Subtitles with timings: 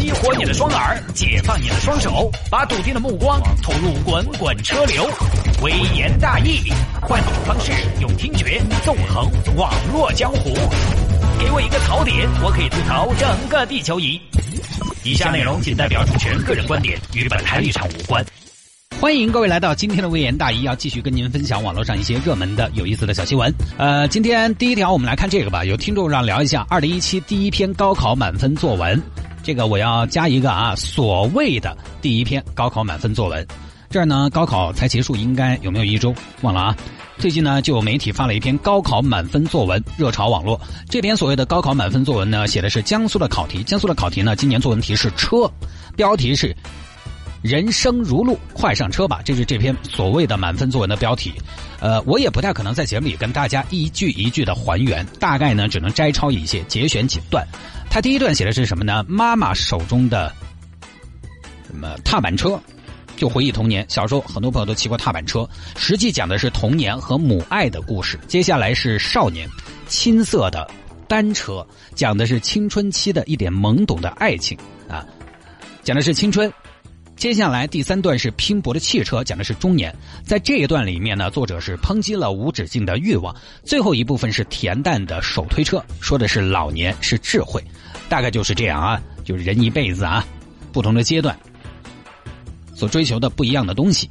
[0.00, 5.06] 激活你的双耳，解放你的双手，把笃定的目光投入滚滚车流。
[5.60, 7.70] 微言大义，换种方式，
[8.00, 10.54] 用听觉纵横网络江湖。
[11.38, 14.18] 给我一个槽点，我可以吐槽整个地球仪。
[15.04, 18.24] 以下内容仅代表主持人个人观点，与本台立场无关。
[18.98, 23.52] 欢迎各位来到今天的微言大义，要继续跟您分享网络上一些热门的、有意思的小新闻。
[23.76, 25.62] 呃，今天第一条，我们来看这个吧。
[25.62, 29.00] 有听众让聊一下二零一七第一篇高考满分作文，
[29.42, 33.46] 这个我要加一个啊，所谓的第一篇高考满分作文。
[33.88, 36.14] 这儿呢，高考才结束，应该有没有一周？
[36.42, 36.76] 忘了啊。
[37.18, 40.58] 最近呢，就有媒体发了一篇高考满分作文，热潮网络。
[40.88, 43.62] 这篇所谓的高考满分作文呢，写的是江苏的考题。
[43.64, 45.50] 江苏的考题呢，今年作文题是车，
[45.96, 46.54] 标题是。
[47.42, 49.22] 人生如路，快上车吧！
[49.24, 51.32] 这是这篇所谓的满分作文的标题。
[51.80, 57.46] 呃，我也不太可能在节目里跟大家一句一句的还原，大概呢只能摘抄一些，节选几段。
[57.88, 59.02] 他第一段写的是什么呢？
[59.08, 60.30] 妈妈手中的
[61.66, 62.60] 什么踏板车，
[63.16, 63.86] 就回忆童年。
[63.88, 68.20] 小时候很多朋友都骑过踏板车，实际讲的是童年和母爱的故事。
[68.28, 69.48] 接下来是少年，
[69.86, 70.70] 青涩的
[71.08, 74.58] 单车，讲的是青春期的一点懵懂的爱情
[74.90, 75.06] 啊，
[75.82, 76.52] 讲的是青春。
[77.20, 79.94] 接下来第三段是拼搏的汽车，讲的是中年。
[80.24, 83.36] 在这一段里面呢，作者是抨击了无止境的欲望。
[83.62, 87.62] 最后一部分是恬淡的手推车，说的是老年是智慧，
[88.08, 90.26] 大概就是这样啊，就是人一辈子啊，
[90.72, 91.38] 不同的阶段
[92.74, 94.08] 所追求的不一样的东西。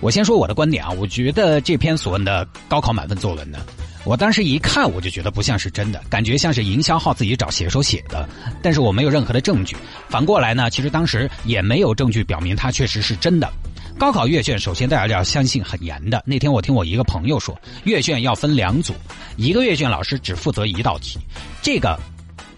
[0.00, 3.60] 我先说我的观点啊，我觉得这篇所谓的高考满分作文呢。
[4.04, 8.28] 我当时一看，我就觉得不像是真的，感觉像是营销号自己找写手写的。
[8.62, 9.74] 但是我没有任何的证据。
[10.08, 13.50] 反过来呢，其实当时也没有证据表明它确实是真的。
[13.98, 16.22] 高考阅卷，首先大家要相信很严的。
[16.26, 18.92] 那天我听我一个朋友说，阅卷要分两组，
[19.36, 21.18] 一个阅卷老师只负责一道题，
[21.62, 21.98] 这个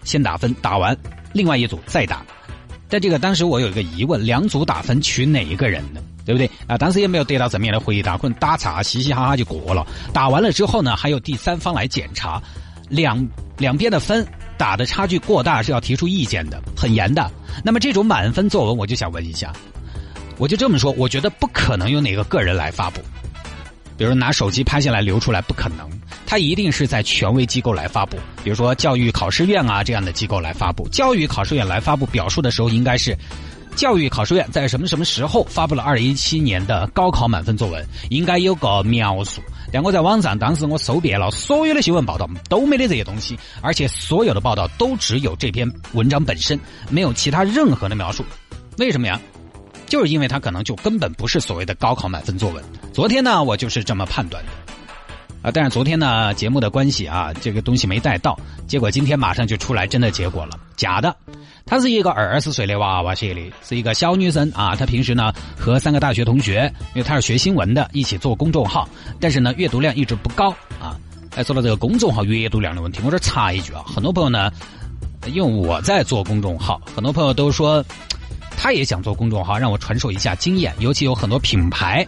[0.03, 0.97] 先打分，打完
[1.31, 2.25] 另外一组再打。
[2.89, 6.01] 但这个当时我有一个疑问：两组打分取哪一个人呢？
[6.25, 6.77] 对不对啊？
[6.77, 9.87] 当时也没有得到正面的回答，可能打岔，嘻嘻哈哈就过了。
[10.11, 12.41] 打完了之后呢，还有第三方来检查，
[12.89, 13.25] 两
[13.57, 14.27] 两边的分
[14.57, 17.31] 打的差距过大是要提出意见的，很严的。
[17.63, 19.53] 那么这种满分作文，我就想问一下，
[20.37, 22.99] 我就这么说，我觉得不可能有哪个个人来发布，
[23.97, 25.89] 比如拿手机拍下来留出来，不可能，
[26.25, 30.87] 他一定是在权威机构来发布，比如说教育考试院啊这样的机构来发布。
[30.89, 33.17] 教育考试院来发布表述的时候，应该是。
[33.75, 37.85] 教育考试院在什么什么时候发布了二零一七年的高考满分作文？
[38.09, 39.39] 应该有个描述。
[39.71, 46.59] 但我在网上当时我搜遍了所有的新闻报道，都没得这些东西，而且所有的报道都只有这篇文章本身，
[46.89, 48.25] 没有其他任何的描述。
[48.79, 49.21] 为什么呀？
[49.87, 52.63] 就是因为它可能就根本不是所谓的高考满分作文。
[52.93, 54.51] 昨天呢，我就是这么判断的。
[55.43, 58.37] 啊，但是昨天呢，节目的关系啊，这个东西没带到，
[58.67, 61.15] 结果今天马上就出来真的结果了，假的。
[61.63, 64.75] 她是一个二十岁的娃娃写的，是一个小女生啊。
[64.75, 68.89] 她平时呢和三个大学同学，因为她是学新闻的，一起做公众号，
[69.19, 70.49] 但是呢阅读量一直不高
[70.81, 70.97] 啊。
[71.35, 74.51] 哎，说到这个公众号阅读量的问题，我这插一句啊，很多朋友呢，
[75.27, 77.85] 因为我在做公众号，很多朋友都说
[78.57, 80.73] 他也想做公众号，让我传授一下经验。
[80.79, 82.05] 尤其有很多品牌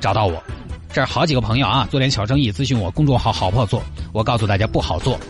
[0.00, 0.42] 找到我，
[0.90, 3.82] 这儿好几个朋友啊，做点小生意咨询我公众号好不好做？
[4.12, 5.20] 我告诉大家不好做。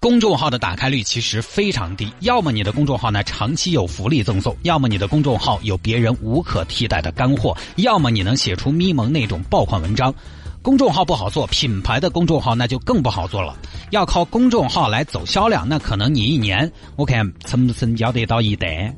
[0.00, 10.12] 公众号的打开率其实非常低，要么你的公众号呢长期有福利赠送，要么你的公众号有别人无可替代的干货，要么你能写出咪蒙那种爆款文章。
[10.62, 13.58] 公众号不好做，品牌的公众号那就更不好做了。
[13.90, 18.94] 要靠公众号来走销量，那可能你一年我看成不成交得到一单。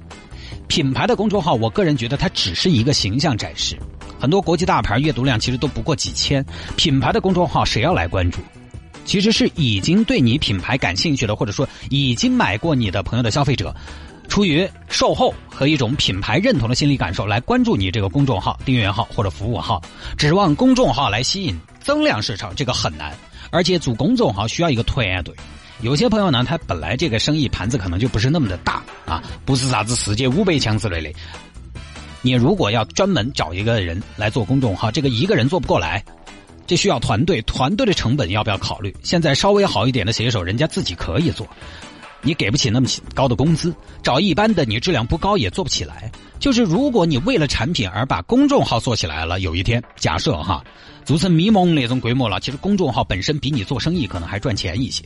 [0.69, 3.79] 品牌的公众号，我个人觉得它只是一个形象展示。
[4.21, 6.45] 很多国际大牌阅读量其实都不过几千，
[6.77, 8.41] 品牌的公众号谁要来关注？
[9.07, 13.75] 其实是已经对你品牌感兴趣的，或者说已经买过你的朋友的消费者，
[14.29, 19.81] 出于售后和一种品牌认同的心理感受来关注你这个公众号、订阅号或者服务号，
[20.17, 23.17] 指望公众号来吸引增量市场，这个很难。
[23.51, 25.35] 而且组公众号需要一个团队，
[25.81, 31.13] 有些朋友呢，他本来这个生意盘子可能就不是那么的大啊，不是啥子世界五百强之类的。
[32.23, 36.03] 你如果要专门找一个人来做公众号，这个一个人做不过来。
[36.67, 38.97] 这需要团队，团队的成本要不要考虑？
[39.03, 41.47] 现在稍微好一点的写手，人家自己可以做，
[42.25, 43.73] 你给不起那么高的工资，
[44.03, 46.11] 找一般的你质量不高也做不起来。
[46.41, 50.65] 就是如果你为了产品而把公众号做起来了，有一天假设哈，
[51.05, 55.05] 做成迷蒙那种规模了，其实公众号本身比你做生意可能还赚钱一些。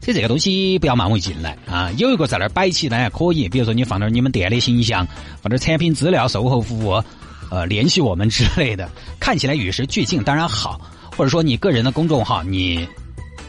[0.00, 5.06] 所以这个东西不要盲目进来啊，有一个在那儿摆起来可以，比如说你放点你们店的形象，
[5.42, 7.02] 放点产品资料、售后服务，
[7.50, 8.88] 呃，联系我们之类的，
[9.18, 10.80] 看起来与时俱进，当然好。
[11.16, 12.86] 或者说你个人的公众号，你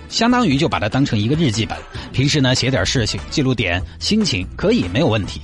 [0.10, 1.78] 相当于就把它当成一个日记本，
[2.12, 5.40] 平时呢写点事情，记录点心情，可以没有问题。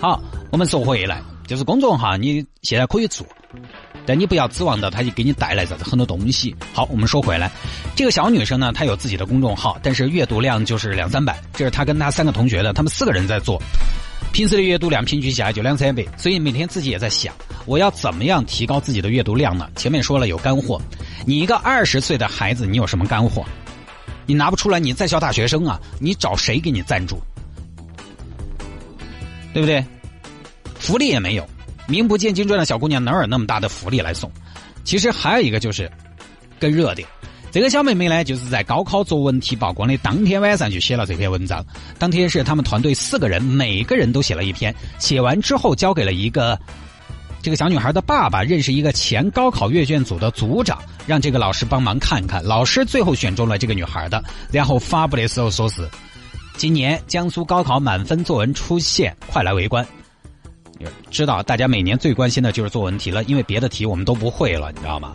[0.00, 0.20] 好，
[0.50, 3.26] 我们说回来，就是公众号，你现在可以做，
[4.04, 6.56] 但你不要指望到它就给你带来啥子很多东西。
[6.72, 7.50] 好，我们说回来，
[7.94, 13.60] 这个小女生呢，她有自己的公众号，但是阅读量就是两三百，这是她跟她三个同学的，他们四个人在做。
[14.32, 17.34] 平时的阅读量平均下来就两三百，所以每天自己也在想，
[17.64, 19.68] 我要怎么样提高自己的阅读量呢？
[19.76, 20.80] 前面说了有干货，
[21.26, 23.44] 你一个二十岁的孩子，你有什么干货？
[24.26, 27.18] 你拿不出来，你在校大学生啊，你找谁给你赞助？
[29.52, 29.84] 对不对？
[30.78, 31.48] 福利也没有，
[31.88, 34.30] 名不见经传的小姑娘哪有那么大的福利来送？
[34.84, 35.90] 其实还有一个就是
[36.60, 37.08] 更热点。
[37.50, 41.64] 这个小妹妹呢，就是在高考作文题曝光的当天晚上就写了这篇文章。
[41.98, 44.74] 当天是他们团队四个人，每个人都写了一篇。
[44.98, 46.58] 写完之后交给了一个
[47.46, 52.42] 这个小女孩的爸爸，认识一个前高考阅卷组的组长，让这个老师帮忙看看。
[52.42, 54.20] 老师最后选中了这个女孩的，
[54.50, 55.88] 然后发布的时候说是：
[56.56, 59.86] 今年江苏高考满分作文出现，快来围观。
[61.08, 65.14] 知道大家每年最关心的就是作文题了，因为别的题我们都不会了，你知道吗？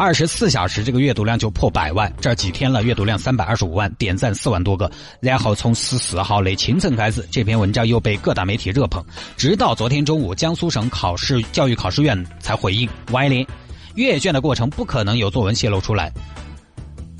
[0.00, 4.90] 二十四小时这个阅读量就破百万，这几天了阅读量三百二十五万，点赞四万多个。
[5.20, 9.04] 然后从十四号的清晨开始，这篇文章又被各大媒体热捧，
[9.36, 13.46] 直到昨天中午，江苏省考试教育考试院才回应：歪理，
[13.94, 16.10] 阅卷的过程不可能有作文泄露出来。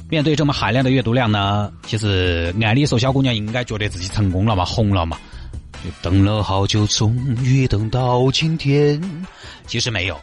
[0.08, 5.18] 面对这么海量的阅读量呢，其实按理说小姑娘应该觉得自己成功了嘛，红了嘛。
[6.00, 8.98] 等了好久，终于等到今天。
[9.66, 10.18] 其实没有，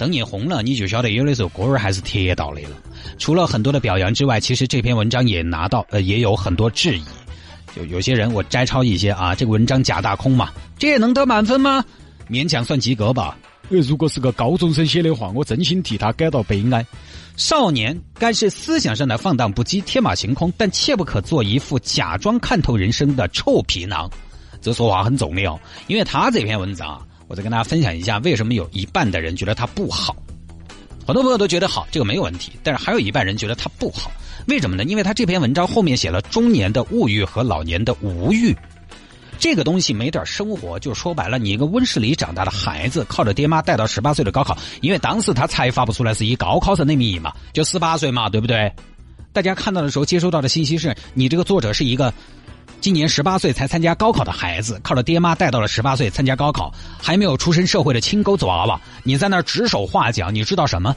[0.00, 2.70] 等你红了，你就晓得有的时候歌儿还是铁道的了。
[3.18, 7.04] 除了很多的表扬之外，其实这篇文章也拿到呃也有很多质疑。
[7.76, 11.84] 就有些人我摘抄一些啊，这个文章假大空嘛，这也能得满分吗？
[12.30, 13.36] 勉强算及格吧。
[13.68, 16.82] 呃，如果是个高中生写的话，我真心替他感到悲哀。
[17.36, 24.10] 少年该是思想上的放荡不羁、天马行空，但切不可做一副假装看透人生的臭皮囊。
[24.62, 30.16] 这说话很重的哦，因为他这篇文章啊，我再跟大家分享一下，为什么有一半的人觉得他不好，
[31.06, 34.10] 很多朋友都觉得好，这个没有问题，但是还有一半人觉得他不好，
[34.48, 34.82] 为什么呢？
[34.82, 38.52] 因为他这篇文章后面写了中年的物欲和老年的无欲，
[39.38, 48.72] 这个东西没点生活，就说白了，你一个温室里长大的孩子，靠着爹妈带到十八岁的高考，因为当时他才发不出来是以高考生的名义嘛，就十八岁嘛，对不对？
[49.32, 52.12] 大家看到的时候接收到的信息是你这个作者是一个。
[52.80, 60.96] 今年十八岁才参加高考的孩子，靠着爹妈带到了十八岁参加高考，还没有出身社会的青沟子娃娃，你在那儿指手画脚，你知道什么？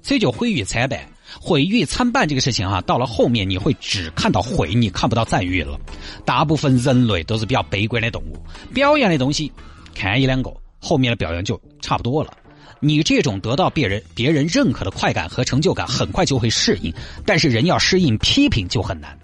[0.00, 0.98] 所以就毁誉参半，
[1.38, 5.78] 毁誉参半这个事情啊，到了后面你会只看到毁，你看不到赞誉了。
[6.24, 8.42] 大部分人类都是比较悲观的动物，
[8.72, 9.52] 表扬的东西
[9.94, 12.32] 看一两个，后面的表扬就差不多了。
[12.80, 16.90] 你这种得到别人别人认可的快感和成就感，很快就会适应，
[17.26, 19.14] 但是人要适应批评就很难。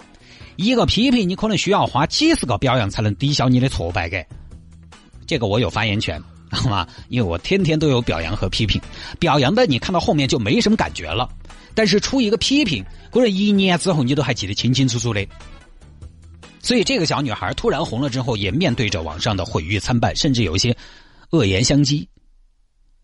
[0.56, 4.26] 一个批评，你可能需要花几十个表扬才能抵消你的挫败感。
[5.26, 6.87] 这个我有发言权，好吗？
[7.08, 8.81] 因为我天天都有表扬和批评。
[9.19, 11.29] 表扬的你看到后面就没什么感觉了，
[11.75, 15.26] 但是出一个批评，过了一年之后你都还记得清清楚楚的。
[16.62, 20.76] 所以这个小女孩突然红了之后，也面对着网上的毁誉参半，甚至有一些
[21.31, 22.06] 恶言相讥。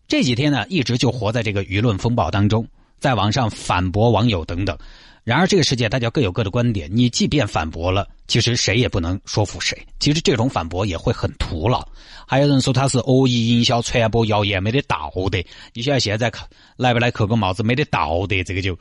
[0.07, 2.67] 这几天呢，一直就活在这个舆论风暴当中，
[2.99, 4.77] 在网上反驳网友等等。
[5.23, 6.89] 然而，这个世界大家各有各的观点。
[6.91, 9.77] 你即便反驳了，其实谁也不能说服谁。
[9.97, 11.81] 其实这种反驳也会很徒劳。
[12.27, 15.41] 还有人说他是恶意营销、传播谣言，没得道德。
[15.73, 16.29] 你像现在
[16.75, 18.77] 来不来扣个帽子，没得道德，这个就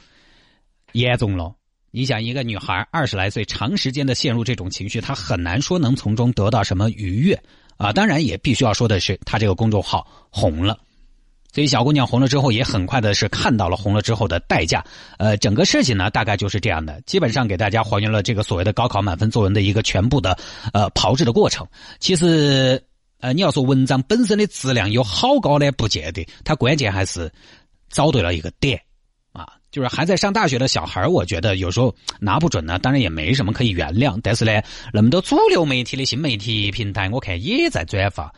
[0.93, 1.55] 严重了。
[1.93, 7.41] 你想，一个女孩二十来岁，长时间的陷入这种情绪，她很难说能从中得到什么愉悦
[7.77, 7.93] 啊。
[7.93, 10.77] 当然，也必须要说的是，她这个公众号红了。
[11.53, 14.83] 所以小姑娘红了之后，也很快的是看到了红了之后的代价。
[15.19, 20.37] 呃，整个事情呢，大概就是这样的，基本上给大家还原了这个所谓的高考满分作文的一个全部的
[20.73, 21.67] 呃炮制的过程。
[22.01, 22.83] 其实，
[23.21, 27.31] 呃，你要说文章本身的质量有好高呢，不见得，它关键还是
[27.91, 28.81] 找对了一个点
[29.33, 29.47] 啊。
[29.71, 34.19] 就是还在上大学的小孩我觉得有时候拿不准呢，当然也没什么可以原谅。
[34.23, 38.33] 但是呢，那么多主流媒体的新媒体平台，我看也在转发。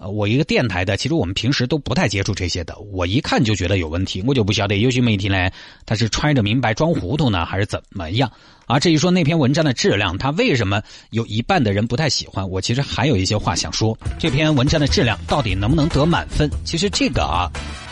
[0.00, 2.78] 呃，我一个电台的，其实我们平时都不太接触这些的。
[2.92, 5.50] 我一看就觉得有问题，我就不晓得有些媒体呢，
[5.84, 8.30] 他是揣着明白装糊涂呢，还是怎么样？
[8.66, 12.48] 啊，至于说那篇文章的质量，他为什么有一半的人不太喜欢？
[12.48, 13.98] 我其实还有一些话想说。
[14.20, 16.48] 这篇文章的质量到底能不能得满分？
[16.64, 17.50] 其实这个啊，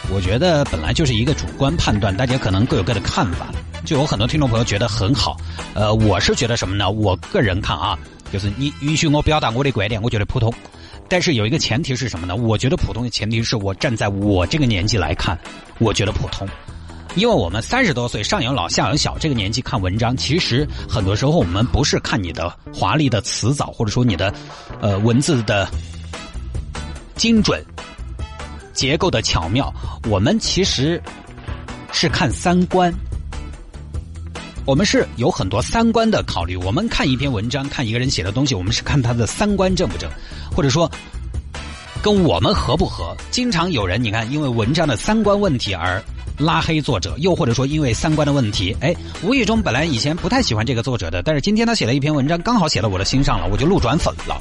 [0.08, 3.48] 我觉得本来就是一个主观判断，大家可能各有各的看法。
[3.84, 5.36] 就有很多听众朋友觉得很好，
[5.74, 6.90] 呃，我是觉得什么呢？
[6.90, 7.98] 我个人看啊，
[8.32, 10.52] 就是你允许我表达我的观点，我觉得普通。
[11.08, 12.34] 但是有一个前提是什么呢？
[12.34, 15.38] 我觉得普通的前提是我站在我这个年纪来看，
[15.78, 16.48] 我觉得普通。
[17.14, 24.34] 因为我们三十多岁，上有老下有小，这个年纪看文章，其实很多时候我们不是看你的华丽的词藻，或者说你的
[24.82, 25.66] 呃文字的
[27.14, 27.64] 精准、
[28.74, 29.72] 结构的巧妙，
[30.10, 31.02] 我们其实
[31.90, 32.92] 是看三观。
[34.66, 36.56] 我们是有很多三观的考虑。
[36.56, 40.10] 我们看一篇文章，看一个人写的东西，我们是看他的三观正不正，
[40.52, 40.90] 或者说
[42.02, 43.16] 跟我们合不合。
[43.30, 46.02] 经常有人，你看，因为文章的三观问题而
[46.36, 48.92] 拉黑作者，又或者说因为三观的问题，哎，
[49.22, 54.36] 无意中本来以前不太喜欢这个作者的，但是今天他写了一篇文章，刚好写到我的心上了，我就路转粉了。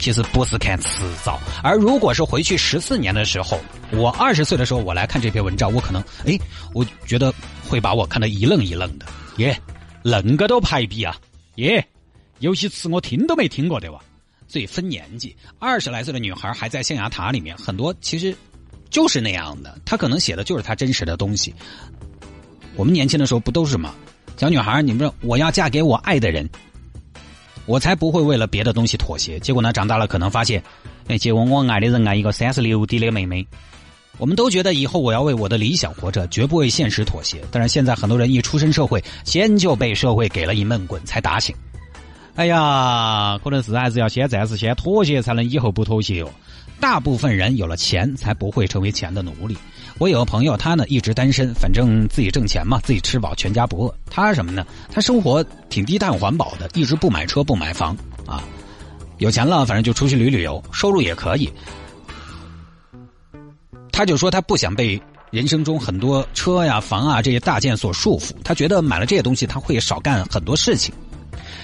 [0.00, 3.60] 其实不是看辞藻，而如果是回去十四年的时候，
[3.92, 6.36] 我二十岁的时候，我来看这篇文章，我可能哎，
[6.74, 7.32] 我觉得
[7.68, 9.06] 会把我看得一愣一愣的。
[9.38, 9.60] 耶，
[10.02, 11.16] 恁个都排比啊！
[11.56, 11.86] 耶，
[12.38, 13.98] 有些词我听都没听过，对吧？
[14.48, 18.34] 所以分年纪，二十来岁的女孩还在象牙塔里面，很多其实
[18.88, 21.54] 就是那样的，她可能写的就是她真实的东西。
[22.76, 23.94] 我们年轻的时候不都是吗？
[24.36, 26.48] 小女孩，你们说我要嫁给我爱的人。
[27.66, 29.40] 我才不会为了别的东西妥协。
[29.40, 30.62] 结果呢，长大了可能发现，
[31.08, 33.44] 哎，结果我爱的人爱一个三十六 D 的妹妹。
[34.18, 37.42] 我们都觉得以后我要为我的理想活着，绝不为现实妥协。
[37.50, 41.54] 但是现在很多人一出身社会，先就被社会给了一闷棍，才打醒。
[42.34, 46.30] 哎呀，可能是还是要先暂时先妥协，才能以后不妥协哦。
[46.78, 49.56] 大部分人有了钱，才不会成为钱的奴隶。
[49.98, 53.94] 我有个朋友，他呢一直单身，反正自己挣钱嘛，自己吃饱全家不饿。
[54.10, 54.66] 他什么呢？
[54.92, 57.96] 他生活挺低碳环保的，一直不买车不买房
[58.26, 58.44] 啊。
[59.16, 61.50] 有钱了，反正就出去旅旅游，收入也可以。
[63.96, 65.00] 他就说他不想被
[65.30, 70.94] 人生中很多车呀、房啊这些大件所束缚，他觉得买了这些东西他会少干很多事情。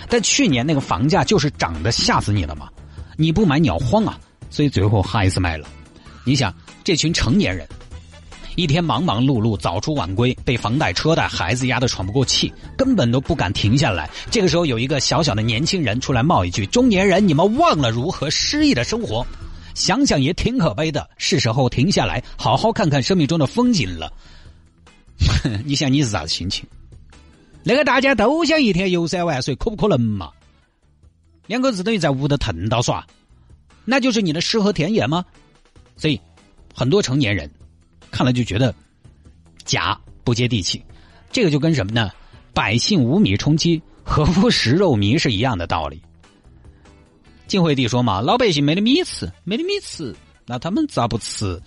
[0.08, 2.70] 但去年那个房价就是涨得吓死你了嘛，
[3.18, 5.68] 你不买你要慌啊，所以最后还是买了。
[6.24, 6.50] 你想，
[6.82, 7.68] 这群成年人。
[8.56, 14.08] 一天忙忙碌碌，早出晚归，被房贷、车贷、孩子压得喘不过气，根本都不敢停下来。
[14.30, 19.26] 这个时候，有一个小小的年轻人出来冒一句：“中年人，你们忘了如何诗意的生活？
[19.74, 21.08] 想想也挺可悲的。
[21.16, 24.12] 是时候停下来，好好看看生命中的风景了。
[25.64, 26.64] ”你想你是啥子心情？
[27.64, 30.30] 那个大家都想一天游山玩水，可不可能嘛？
[31.46, 33.06] 两口子等于在屋头腾到耍，
[33.84, 35.24] 那就是你的诗和田野吗？
[35.96, 36.20] 所以，
[36.74, 37.50] 很多成年人。
[38.10, 38.74] 看了就觉得
[39.64, 40.84] 假不接地气，
[41.30, 42.10] 这个就跟什么呢？
[42.52, 46.02] 百姓无米充饥，何不食肉糜是一样的道理。
[47.52, 50.16] 晋惠帝说嘛，老百姓没得米吃，没得米吃，
[50.47, 51.61] 那他们咋不吃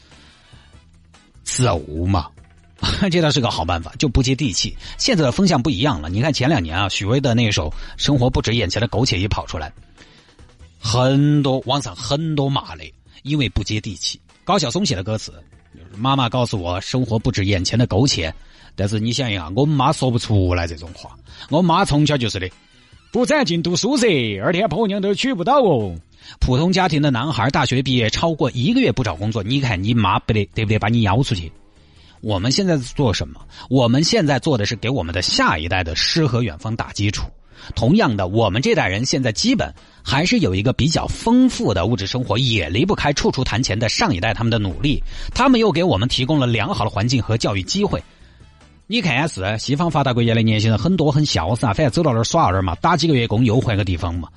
[1.43, 1.77] 吃肉
[2.07, 2.27] 嘛？
[3.11, 4.75] 这倒是个好办法，就不接地气。
[4.97, 9.71] 现在的风向不一样了，你看前两年啊，许巍的那首《生活不止眼前的苟且》一跑出来，
[10.79, 12.83] 很多网上很多骂的，
[13.21, 14.19] 因为不接地气。
[14.43, 15.31] 高晓松写的歌词。
[15.95, 18.33] 妈妈告诉我，生活不止眼前的苟且。
[18.75, 21.15] 但是你想一下，我妈说不出来这种话。
[21.51, 22.49] 我妈从小就是的，
[23.15, 24.07] 不攒劲读书噻，
[24.43, 25.95] 二天婆娘都娶不到哦。
[26.41, 30.77] 普通家庭的男孩，大学毕业超过一个月不找工作，你看你妈不得对不对？
[30.77, 31.49] 把你邀出去。
[32.19, 33.39] 我们现在做什么？
[33.69, 37.23] 我们现在做的是给我们的下一代的诗和远方打基础。
[37.73, 45.01] 同样的，我们这代人现在基本还是有一个比较丰富的物质生活，也离不开处处谈钱的上一代他们的努力，
[45.33, 48.03] 他们又给我们提供了良好的环境和教育机会。
[48.87, 54.29] 你看是西方发达国家的年轻人很多很潇洒，反正走到那儿耍那儿嘛，打几个月工又换个地方嘛，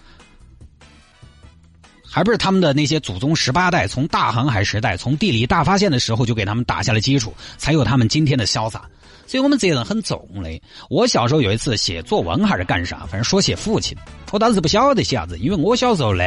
[2.02, 8.88] 还不是他们的那些祖宗十八代从大航海时代从地理大发现的时候就给他们打下了基础，才有他们今天的潇洒。
[9.26, 10.62] 所以我们责任很重的。
[10.88, 13.94] 我小时候有一次写作文还是干啥，反正说写父亲。
[14.30, 16.24] 我当时不晓得写啥子，因为我小时候呢，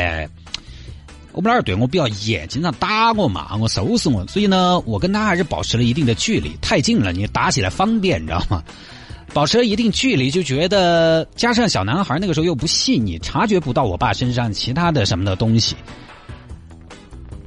[1.33, 4.25] 我们老儿对我比较严，经常打我、骂我、收拾我。
[4.27, 6.55] 所以呢，我跟他还是保持了一定的距离。
[6.61, 8.63] 太近了，你打起来方便，你知道吗？
[9.33, 15.73] 保持了一定距离，就觉得加上小男孩那个时候又不细腻，察觉不到我爸身上其他的什么的东西，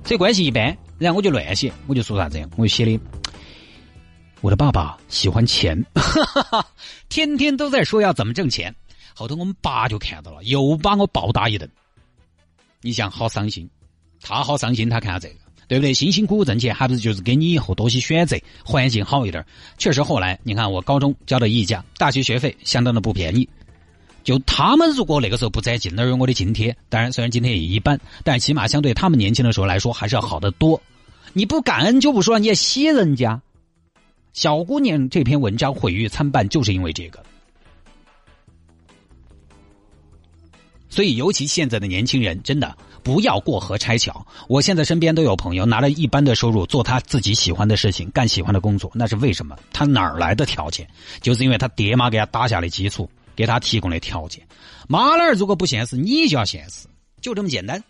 [0.02, 0.74] 所以关系一般。
[0.96, 2.48] 然后我就乱写，我就说啥子呀？
[2.56, 2.98] 我就写的。
[4.40, 5.84] 我的爸爸喜欢钱，
[7.10, 8.74] 天天都在说要怎么挣钱。
[9.14, 11.68] 后头我们爸就看到了，又把我暴打一顿。
[12.84, 13.66] 你想，好伤心，
[14.20, 15.36] 他好伤心，他看这个，
[15.66, 15.94] 对不对？
[15.94, 19.42] 辛辛苦苦挣钱，还不是就是给你以后多些选择，环境好一点。
[19.78, 23.48] 确实，后来你看，我高中交的溢价，大学学费相当的不便宜。
[24.22, 26.76] 就他们如果那个时候不攒劲，哪有我的津贴？
[26.90, 30.78] 当然，虽然津贴也一般，但起码相对他们年轻的时候来说，还是要好得多。
[31.32, 33.40] 你不感恩就不说，你也吸人家。
[34.34, 37.24] 小姑娘这篇文章毁誉参半，就是因为这个。
[40.94, 42.72] 所以，尤其现在的年轻人，真的
[43.02, 44.24] 不要过河拆桥。
[44.48, 49.56] 我现在身边都有朋友拿了一般的收入做他自己喜欢的事情，干喜欢的工作，那是为什么？
[49.72, 50.88] 他哪儿来的条件？
[51.20, 54.46] 就是因为他爹妈给他打下的基础，给他提供的条件。
[54.86, 56.86] 妈那儿如果不现实，你就要现实，
[57.20, 57.82] 就这么简单。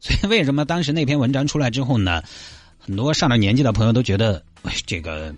[0.00, 2.24] 所以，为什么当时那篇文章出来之后呢？
[2.80, 4.44] 很多上了年纪的朋友都觉得，
[4.84, 5.32] 这个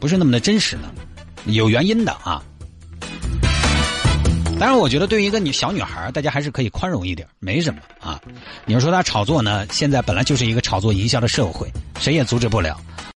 [0.00, 0.92] 不是那么的真实呢？
[1.46, 2.42] 有原因的啊。
[4.58, 8.18] 当然，我觉得对于一个女小女孩，大家还是可以宽容一点，没什么啊。
[8.64, 11.70] 你要说她炒作呢，现在本来就是一个炒作营销的社会，
[12.00, 12.80] 谁也阻止不了。